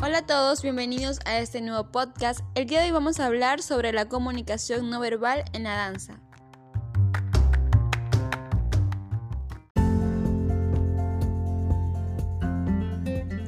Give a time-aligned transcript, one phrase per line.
[0.00, 2.42] Hola a todos, bienvenidos a este nuevo podcast.
[2.54, 6.20] El día de hoy vamos a hablar sobre la comunicación no verbal en la danza.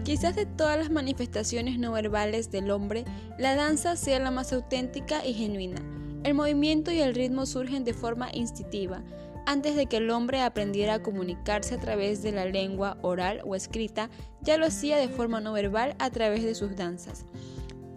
[0.03, 3.05] Quizás de todas las manifestaciones no verbales del hombre,
[3.39, 5.81] la danza sea la más auténtica y genuina.
[6.25, 9.05] El movimiento y el ritmo surgen de forma instintiva,
[9.51, 13.57] antes de que el hombre aprendiera a comunicarse a través de la lengua oral o
[13.57, 14.09] escrita,
[14.43, 17.25] ya lo hacía de forma no verbal a través de sus danzas.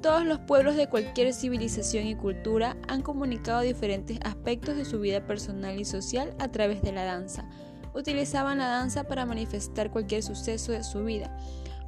[0.02, 5.28] Todos los pueblos de cualquier civilización y cultura han comunicado diferentes aspectos de su vida
[5.28, 7.48] personal y social a través de la danza.
[7.94, 11.38] Utilizaban la danza para manifestar cualquier suceso de su vida.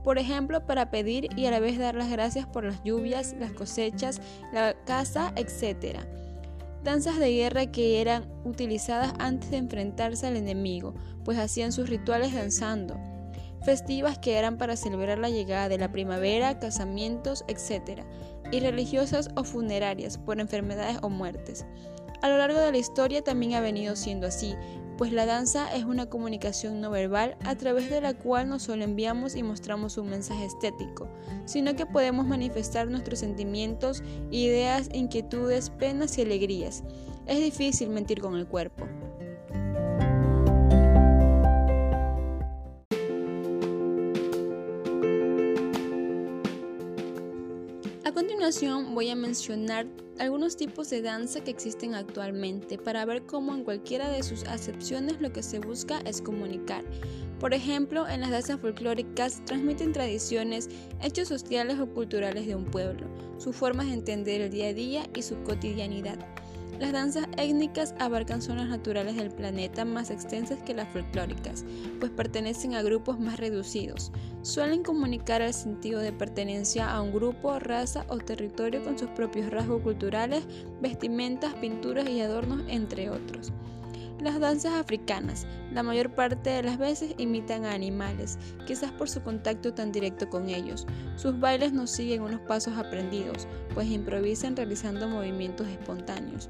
[0.03, 3.51] Por ejemplo, para pedir y a la vez dar las gracias por las lluvias, las
[3.51, 4.21] cosechas,
[4.53, 6.05] la casa, etc
[6.85, 10.93] danzas de guerra que eran utilizadas antes de enfrentarse al enemigo,
[11.25, 12.95] pues hacían sus rituales danzando,
[13.65, 18.03] festivas que eran para celebrar la llegada de la primavera, casamientos, etc.,
[18.51, 21.65] y religiosas o funerarias por enfermedades o muertes.
[22.21, 24.55] A lo largo de la historia también ha venido siendo así,
[24.97, 28.83] pues la danza es una comunicación no verbal a través de la cual no solo
[28.83, 31.07] enviamos y mostramos un mensaje estético,
[31.45, 36.83] sino que podemos manifestar nuestros sentimientos, ideas, inquietudes, penas y alegrías.
[37.25, 38.85] Es difícil mentir con el cuerpo.
[48.15, 49.87] Continuación voy a mencionar
[50.19, 55.19] algunos tipos de danza que existen actualmente para ver cómo en cualquiera de sus acepciones
[55.19, 56.85] lo que se busca es comunicar.
[57.41, 60.69] Por ejemplo, en las danzas folclóricas transmiten tradiciones,
[61.01, 63.05] hechos sociales o culturales de un pueblo,
[63.37, 66.17] sus formas de entender el día a día y su cotidianidad.
[66.79, 71.63] Las danzas étnicas abarcan zonas naturales del planeta más extensas que las folclóricas,
[71.99, 74.11] pues pertenecen a grupos más reducidos.
[74.41, 79.49] Suelen comunicar el sentido de pertenencia a un grupo, raza o territorio con sus propios
[79.51, 80.45] rasgos culturales,
[80.81, 83.53] vestimentas, pinturas y adornos, entre otros.
[84.21, 89.21] Las danzas africanas, la mayor parte de las veces imitan a animales, quizás por su
[89.21, 90.87] contacto tan directo con ellos.
[91.17, 96.49] Sus bailes no siguen unos pasos aprendidos, pues improvisan realizando movimientos espontáneos.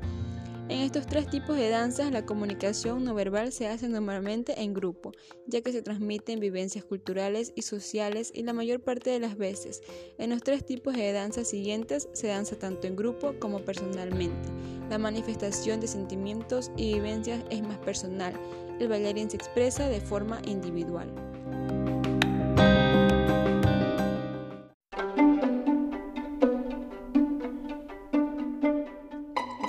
[0.68, 5.12] En estos tres tipos de danzas, la comunicación no verbal se hace normalmente en grupo,
[5.46, 9.84] ya que se transmiten vivencias culturales y sociales y la mayor parte de las veces.
[10.18, 14.50] En los tres tipos de danzas siguientes se danza tanto en grupo como personalmente.
[14.90, 18.34] La manifestación de sentimientos y vivencias es más personal.
[18.79, 21.12] El bailarín se expresa de forma individual.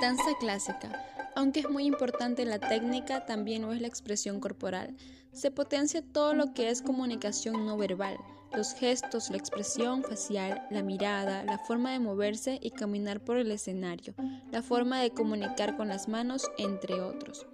[0.01, 1.03] Danza clásica.
[1.35, 4.95] Aunque es muy importante la técnica, también lo es la expresión corporal.
[5.31, 8.17] Se potencia todo lo que es comunicación no verbal,
[8.55, 13.51] los gestos, la expresión facial, la mirada, la forma de moverse y caminar por el
[13.51, 14.13] escenario,
[14.51, 17.45] la forma de comunicar con las manos, entre otros.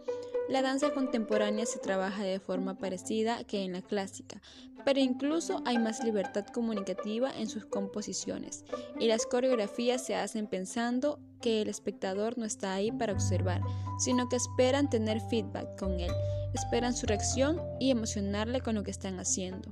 [0.50, 4.42] La danza contemporánea se trabaja de forma parecida que en la clásica,
[4.84, 8.66] pero incluso hay más libertad comunicativa en sus composiciones,
[9.00, 13.62] y las coreografías se hacen pensando que el espectador no está ahí para observar,
[14.00, 16.12] sino que esperan tener feedback con él,
[16.53, 19.72] esperan su reacción y emocionarle con lo que están haciendo.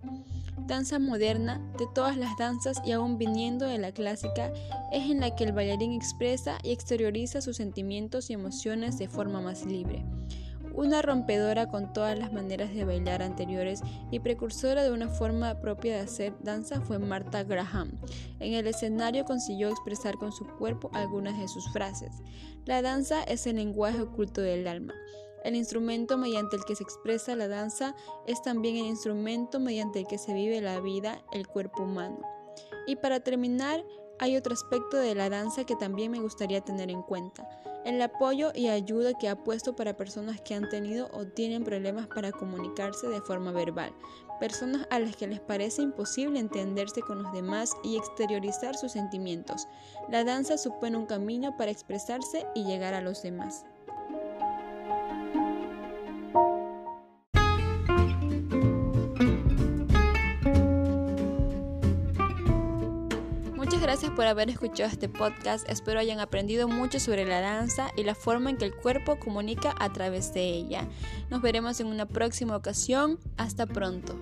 [0.72, 4.54] Danza moderna, de todas las danzas y aún viniendo de la clásica,
[4.94, 9.42] es en la que el bailarín expresa y exterioriza sus sentimientos y emociones de forma
[9.42, 10.06] más libre
[10.74, 15.96] una rompedora con todas las maneras de bailar anteriores y precursora de una forma propia
[15.96, 17.92] de hacer danza fue Martha Graham.
[18.40, 22.14] En el escenario consiguió expresar con su cuerpo algunas de sus frases.
[22.66, 24.94] La danza es el lenguaje oculto del alma.
[25.44, 27.96] El instrumento mediante el que se expresa la danza
[28.28, 32.20] es también el instrumento mediante el que se vive la vida, el cuerpo humano.
[32.88, 33.84] Y para terminar,
[34.20, 37.50] hay otro aspecto de la danza que también me gustaría tener en cuenta,
[37.86, 42.06] el apoyo y ayuda que ha puesto para personas que han tenido o tienen problemas
[42.06, 43.92] para comunicarse de forma verbal,
[44.40, 49.68] personas a las que les parece imposible entenderse con los demás y exteriorizar sus sentimientos.
[50.10, 53.66] La danza supone un camino para expresarse y llegar a los demás.
[63.80, 65.70] Gracias por haber escuchado este podcast.
[65.70, 69.74] Espero hayan aprendido mucho sobre la danza y la forma en que el cuerpo comunica
[69.80, 70.88] a través de ella.
[71.30, 73.20] Nos veremos en una próxima ocasión.
[73.38, 74.20] Hasta pronto.